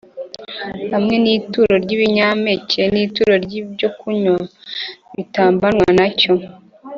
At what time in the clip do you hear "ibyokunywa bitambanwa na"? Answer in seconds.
3.61-6.07